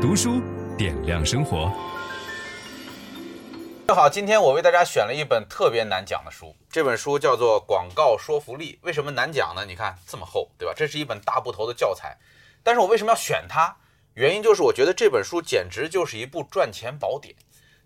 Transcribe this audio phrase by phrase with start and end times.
[0.00, 0.40] 读书
[0.78, 1.70] 点亮生活。
[3.86, 8.72] 大家好，今天我为大家选了一本特别难讲的书，这本书叫做《广告说服力》。
[8.80, 9.62] 为什么难讲呢？
[9.66, 10.72] 你看这么厚，对吧？
[10.74, 12.16] 这是一本大部头的教材。
[12.62, 13.76] 但是我为什么要选它？
[14.14, 17.36] 原因就是我觉得这本书简直就是一部赚钱宝典。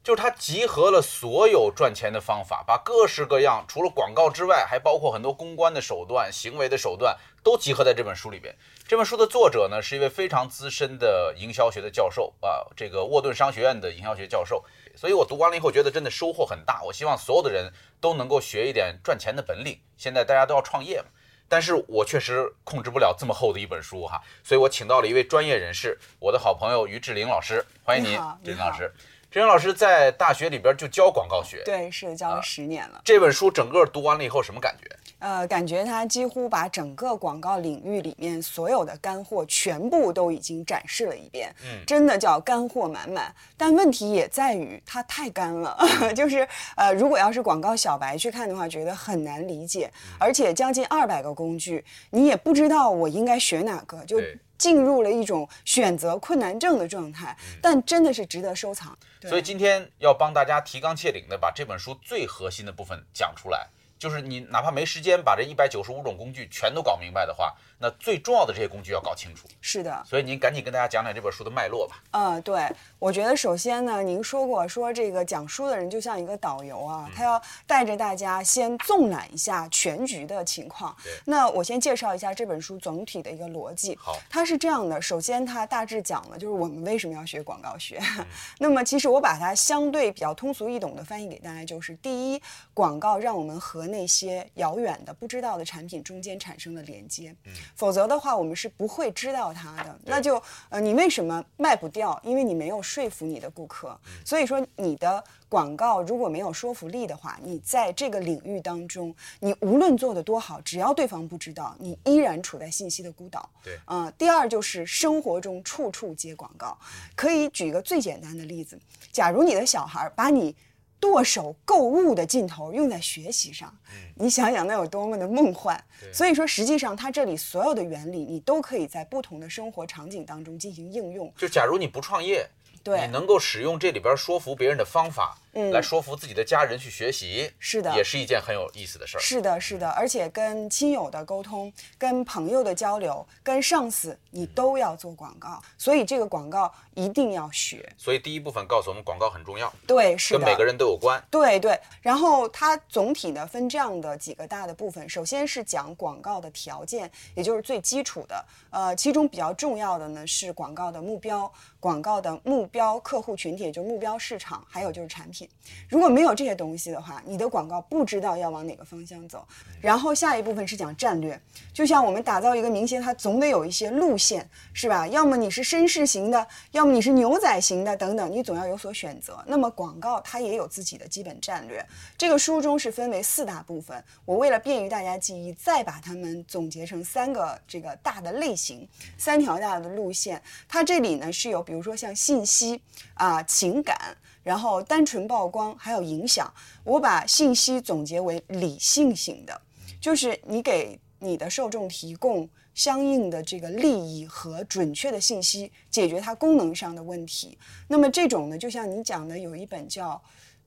[0.05, 8.55] 就是它集合了所有赚钱的方法，把各式各样除了广告之外，还包括很多公关的手段、行为的手段，都集合在这本书里边。
[8.87, 14.63] 这本书的作者呢，是一位非常资深的营销学的教授啊，这个沃顿商学院的营销学教授。
[14.95, 16.83] 所以我读完了以后，觉得真的收获很大。
[16.83, 19.81] 我希望所有的人都能够学一点赚钱的本领。
[19.97, 21.07] 现在大家都要创业嘛，
[21.49, 28.93] 但是我确实控制不了这么厚的一本书哈，所以我请到了一位专业人士，我的好朋友于志玲老师，欢迎您，志玲老师。
[29.35, 33.01] 志玲老师在大学里边就教广告学，对，是教了十年了。
[33.05, 34.89] 这本书整个读完了以后，什么感觉？
[35.19, 43.35] 呃，感觉他几乎把整个广告领域里面所有的干货全部都已经展示了一遍，嗯，真的叫干货满满。
[43.57, 45.77] 但问题也在于它太干了，
[46.15, 54.21] 就是呃，如果要是广告小白去看的话，觉得很难理解，而且将近二百个工具，你也不知道我应该学哪个，就。
[54.57, 58.97] 进入了一种选择困难症的状态，但真的是值得收藏。
[59.23, 69.47] 所以今天要帮大家提纲挈领的把这本书最核心的部分讲出来，就是你哪怕没时间把这一百九十五种工具全都搞明白的话，那最重要的这些工具要搞清楚。
[69.61, 72.03] 是的，所以您赶紧跟大家讲讲这本书的脉络吧。
[72.13, 72.67] 嗯，对，
[72.99, 80.97] 我觉得首先呢，您说过说这个讲书的人就像一个导游啊，他要带着大家先纵览一下全局的情况。
[81.05, 83.95] 对，那我先介绍一下这本书总体的一个逻辑。
[84.01, 88.01] 好，它是这样的，首先它大致讲了就是我们为什么要学广告学。
[88.59, 92.41] 那么其实我把它相对比较通俗易懂的翻译给大家，就是第一，
[92.73, 97.35] 广告让我们和那些遥远的不知道的产品中间产生了连接。
[97.45, 97.53] 嗯。
[97.75, 99.99] 否则的话，我们是不会知道它的。
[100.05, 102.21] 那就呃，你为什么卖不掉？
[102.23, 103.99] 因为你没有说服你的顾客。
[104.25, 113.49] 所以说，你的广告如果没有说服力的话，你在这个领域当中，你无论做得多好，只要对方不知道，你依然处在信息的孤岛。
[113.63, 116.79] 对，呃，第二就是生活中处处接广告。
[117.15, 118.79] 可以举一个最简单的例子：
[119.13, 120.55] 假如你的小孩把你。
[121.01, 123.77] 剁手购物的劲头用在学习上，
[124.15, 125.83] 你想想那有多么的梦幻。
[126.13, 131.33] 所以说，实际上它这里所有的原理，你都可以在不同的生活场景当中进行应用。
[131.37, 132.49] 就假如你不创业，
[132.83, 135.39] 对，你能够使用这里边说服别人的方法。
[135.57, 139.21] 嗯，来说服自己的家人去学习，是的，也是一件很有意思的事儿。
[139.21, 147.89] 是的，是的，而且跟亲友的沟通、跟朋友的交流、跟上司，你都要做广告，所以这个广告一定要学。
[147.97, 149.73] 所以第一部分告诉我们，广告很重要。
[149.87, 151.25] 对，是的，跟每个人都有关。
[151.31, 151.79] 对对。
[152.03, 158.45] 然后它总体呢分这样的几个大的部分，首先是讲广告的条件，也就是最基础的。
[158.71, 161.49] 呃，其中比较重要的呢是广告的目标、
[161.79, 165.47] 广告的目目标客户群体，也就目标市场，还有就是产品。
[165.87, 169.47] 如果没有这些东西的话，你的广告不知道要往哪个方向走。
[169.83, 171.39] 然后下一部分是讲战略，
[171.75, 175.07] 就像我们打造一个明星，它总得有一些路线，是吧？
[175.09, 179.45] 要么你是绅士型的，要么你是牛仔型的，等等，你总要有所选择。
[179.47, 181.85] 那么广告它也有自己的基本战略。
[182.17, 188.89] 这个书中是分为四大部分，我为了便于大家记忆，再把它们总结成三个这个大的类型，
[189.19, 190.43] 三条大的路线。
[190.67, 192.81] 它这里呢是有，比如说像信息息
[193.15, 193.97] 啊、情感。
[194.43, 196.53] 然后单纯曝光还有影响，
[196.85, 199.61] 我把信息总结为理性型的，
[200.01, 207.57] 就是你给你的受众提供相应的这个利益和准确的信息，解决它功能上的问题。
[207.89, 210.23] 那么这种呢，就像你讲的，有一本叫。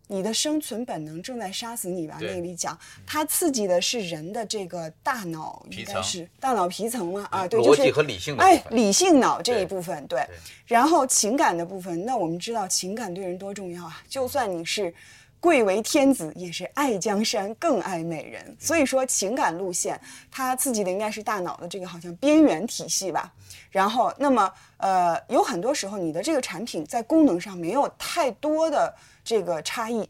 [0.07, 2.17] 你的生存本能正在杀死你吧？
[2.21, 7.27] 那里讲，它刺激的是人的这个大脑，应该是大脑皮层嘛？
[7.29, 10.17] 啊，对，就是逻辑和理性的哎，理性脑这一部分对。
[10.17, 10.35] 对，
[10.65, 14.01] 然后情感的部分，那我们知道情感对人多重要啊！
[14.07, 14.93] 就算你是
[15.41, 18.55] 贵为天子，也是爱江山更爱美人。
[18.57, 19.99] 所以说，情感路线
[20.31, 23.31] 它刺激的应该是大脑的这个好像边缘体系吧。
[23.69, 28.95] 然后，那么呃，有很多时候你的这个产品在功能上没有太多的。
[29.27, 30.07] 这个差异，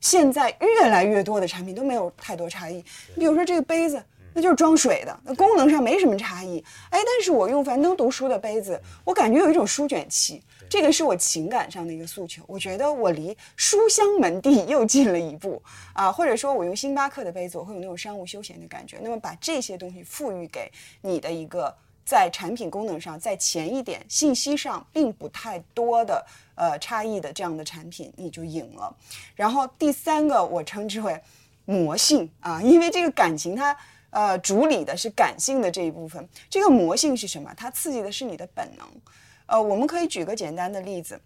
[0.00, 2.76] 现在越来越多的产品都没有太多差异。
[3.16, 4.00] 你比如说这个杯子，
[4.32, 6.64] 那就是装水的，那功能上没什么差异。
[6.90, 12.44] 哎，但是我用樊登读书的杯子，我感觉有一种书卷气，这个是我情感上的一个诉求。
[12.46, 15.60] 我觉得我离书香门第又近了一步
[15.92, 18.98] 啊，或者说我用星巴克的杯子，我会有那种商务休闲的感觉。
[19.02, 20.70] 那么把这些东西赋予给
[21.02, 21.74] 你的一个。
[22.04, 28.94] 在产品功能上在前一点，信息上并不太多的呃差异的这样的产品，你就赢了。
[29.34, 31.20] 然后第三个我称之为
[31.64, 33.76] 魔性啊，因为这个感情它
[34.10, 36.28] 呃主理的是感性的这一部分。
[36.48, 37.52] 这个魔性是什么？
[37.56, 38.86] 它刺激的是你的本能。
[39.46, 41.20] 呃，我们可以举个简单的例子，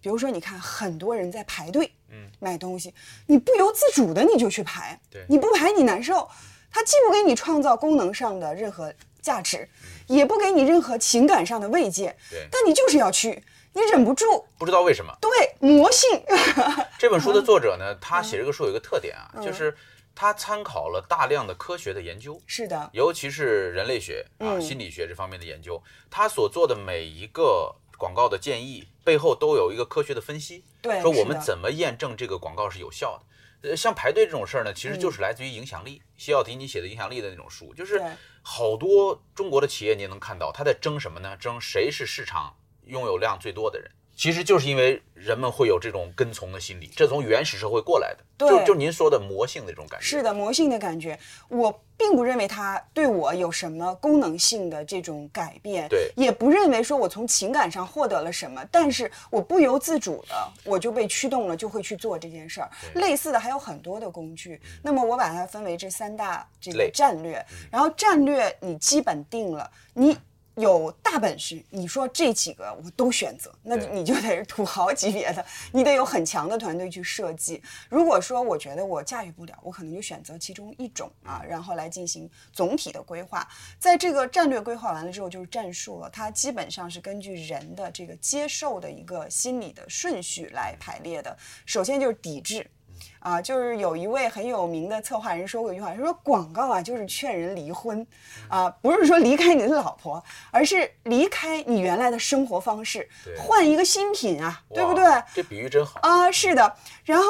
[0.00, 2.94] 比如说，你看很多人在排队，嗯，买东西，
[3.26, 6.28] 你不由自主的你就去排，对，你不排你难受，
[6.70, 15.30] 它既不给你创造功能上的任何价值，嗯，也不给你任何情感上的慰藉，对，但你就是要去，你忍不住，不知道为什么，对，
[15.60, 16.08] 魔性。
[16.98, 19.76] 这本书的作者呢，他写这个书有一个特点啊，嗯，就是。
[20.12, 25.82] 他参考了大量的科学的研究，是的，尤其是人类学啊、嗯、心理学这方面的研究。
[26.10, 33.24] 他所做的每一个广告的建议背后都有一个科学的分析，对，说我们怎么验证这个广告是有效的。
[33.62, 36.00] 呃，像排队这种事儿呢，其实就是来自于影响力。
[36.16, 38.00] 西奥迪尼写的影响力的那种书，就是
[38.42, 41.36] 好多中国的企业，你能看到他在争什么呢？
[41.36, 43.90] 争谁是市场拥有量最多的人。
[44.20, 50.04] 其实就是因为人们会有这种跟从的心理，这从原始社会过来的，对，就就您说的魔性的这种感觉。
[50.04, 51.18] 是的，魔性的感觉，
[51.48, 62.70] 我并不认为它对我有什么功能性的这种改变，对，也不认为说我从情感上获得了什么，但是我不由自主的我就被驱动了，就会去做这件事儿。
[62.96, 70.14] 类似的还有很多的工具，那么我把它分为这三大这个战略，然后战略你基本定了，你。
[70.56, 77.62] 有大本事，你说这几个我都选择，那你就得是土豪级别的， 你得有很强的团队去设计。
[77.88, 83.46] 如果说我觉得我驾驭不了，我可能就选择其中一种啊，然后来进行总体的规划。
[83.78, 86.10] 在这个战略规划完了之后，就是战术了。
[86.10, 91.36] 它基本上是根据人的这个接受的一个心理的顺序来排列的。
[91.64, 92.68] 首先就是抵制。
[93.18, 98.06] 啊，就是有一位很有名的策划人说过一句话，他说广告啊，就是劝人离婚，
[98.48, 103.08] 啊，不是说离开你的老婆，而是离开你原来的生活方式，
[103.38, 105.04] 换一个新品啊，对不对？
[105.34, 106.76] 这比喻真好啊，是的。
[107.04, 107.24] 然后，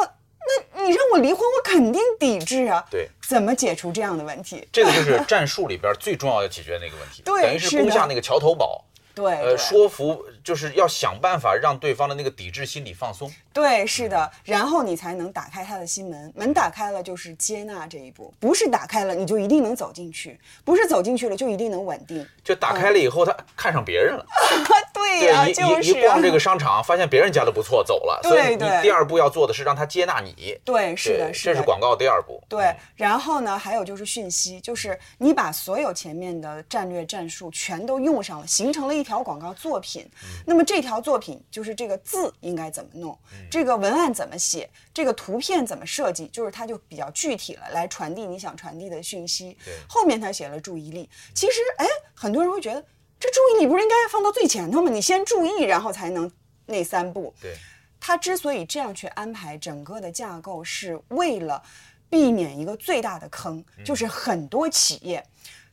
[0.75, 2.85] 那你让我离婚，我肯定抵制啊。
[2.91, 4.67] 对，怎么解除这样的问题？
[4.73, 8.85] 这个就是 战术里边最重要的解决的那个问题，对，等于是攻下那个桥头堡。
[9.13, 13.31] 对，呃，说服就是要想办法让对方的那个抵制心理放松。
[13.53, 22.27] 对，是的，然后你才能打开他的心门，门打开了就是接纳这一步，不是打开了你就一定能走进去，不是走进去了就一定能稳定。
[22.45, 24.25] 就打开了以后，他看上别人了。
[24.93, 28.21] 对呀，就是一逛这个商场，发现别人家的不错，走了。
[28.23, 30.57] 对，所以你第二步要做的是让他接纳你。
[30.65, 32.43] 对，是的，是的，这是广告第二步。
[32.49, 40.09] 对，然后呢，还有就是讯息，就是你把所有前面的战略战术全都用上了，形成了一条广告作品。
[40.47, 43.19] 那么这条作品就是这个字应该怎么弄，
[43.51, 49.57] 这个文案怎么写，这个图片怎么设计，就是它就比较具体了，来传递你想传递的讯息。
[49.89, 52.85] 后面他写了注意力，其实哎，很多人会觉得。
[53.23, 54.91] 这注意力不是应该放到最前头吗？
[54.91, 56.33] 你先注意，然后才能
[56.65, 57.35] 那三步。
[57.39, 57.55] 对，
[58.01, 61.63] 他之所以这样去安排整个的架构，是为了
[62.09, 65.23] 避免一个最大的坑，嗯、就是很多企业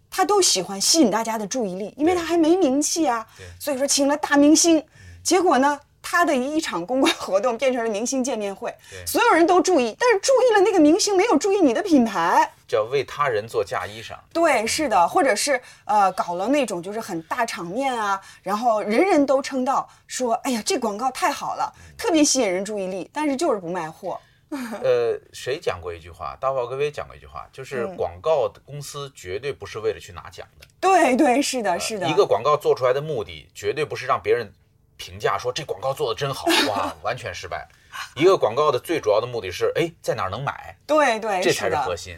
[0.09, 3.25] 他都喜欢吸引大家的注意力，因为他还没名气啊。
[3.59, 4.83] 所以说请了大明星，
[5.23, 8.73] 结果呢，他的一场公关活动变成了明星见面会，
[9.05, 12.51] 所有人都注意，但是注意了那个明星，没有注意你的品牌。
[12.67, 24.19] 叫为他人做嫁衣裳，对，是的，或者是呃，搞了那种就是很大场面啊，然后人人都称道，说，哎呀，这广告太好了，特别吸引人注意力，但是就是不卖货。
[24.81, 26.37] 呃，谁讲过一句话？
[26.39, 30.65] 大宝·格威讲过一句话，就是广告公司绝对不是为了去拿奖的。
[30.65, 32.11] 嗯、对对，是的，是的、呃。
[32.11, 34.53] 一个广告做出来的目的，绝对不是让别人
[34.95, 37.67] 评价说这广告做的真好，哇， 完全失败。
[38.15, 40.77] 一个广告的最主要的目的是，哎，在哪儿能买？
[40.85, 42.17] 对对，这才是核心。